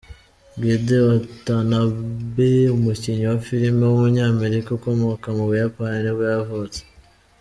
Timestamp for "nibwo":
6.03-6.25